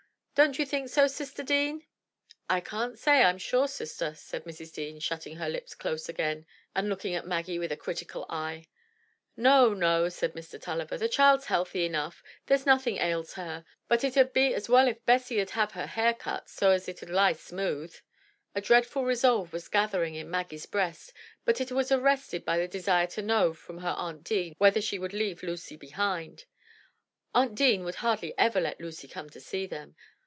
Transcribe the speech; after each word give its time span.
Don't 0.33 0.57
you 0.57 0.65
think 0.65 0.89
so, 0.89 1.05
sister 1.05 1.43
Deane?" 1.43 1.85
I 2.49 2.61
can't 2.61 2.97
say, 2.97 3.21
I'm 3.21 3.37
sure, 3.37 3.67
sister," 3.67 4.15
said 4.15 4.43
Mrs. 4.45 4.73
Deane, 4.73 4.99
shutting 4.99 5.35
her 5.35 5.47
lips 5.47 5.75
close 5.75 6.09
again 6.09 6.47
and 6.75 6.89
looking 6.89 7.13
at 7.13 7.27
Maggie 7.27 7.59
with 7.59 7.71
a 7.71 7.77
critical 7.77 8.25
eye. 8.27 8.65
"No, 9.37 9.75
no!" 9.75 10.09
said 10.09 10.33
Mr. 10.33 10.59
Tulliver, 10.59 10.97
"the 10.97 11.07
child's 11.07 11.45
healthy 11.45 11.85
enough; 11.85 12.23
there's 12.47 12.65
nothing 12.65 12.97
ails 12.97 13.33
her. 13.33 13.63
But 13.87 14.03
it 14.03 14.17
'ud 14.17 14.33
be 14.33 14.55
as 14.55 14.67
well 14.67 14.87
if 14.87 15.05
Bessy 15.05 15.39
'ud 15.39 15.51
have 15.51 15.73
her 15.73 15.85
hair 15.85 16.11
cut 16.15 16.49
so 16.49 16.71
as 16.71 16.87
it 16.89 17.03
'ud 17.03 17.09
lie 17.11 17.33
smooth." 17.33 17.95
A 18.55 18.61
dreadful 18.61 19.05
resolve 19.05 19.53
was 19.53 19.67
gathering 19.67 20.15
in 20.15 20.31
Maggie's 20.31 20.65
breast, 20.65 21.13
but 21.45 21.61
it 21.61 21.71
was 21.71 21.91
arrested 21.91 22.45
by 22.45 22.57
the 22.57 22.67
desire 22.67 23.05
to 23.05 23.21
know 23.21 23.53
from 23.53 23.77
her 23.79 23.93
aunt 23.95 24.23
Deane 24.23 24.55
whether 24.57 24.81
she 24.81 24.97
would 24.97 25.13
leave 25.13 25.43
Lucy 25.43 25.75
behind. 25.75 26.45
Aunt 27.35 27.53
Deane 27.53 27.83
would 27.83 27.95
hardly 27.95 28.33
ever 28.39 28.59
let 28.59 28.81
Lucy 28.81 29.07
come 29.07 29.29
to 29.29 29.39
see 29.39 29.67
them. 29.67 29.95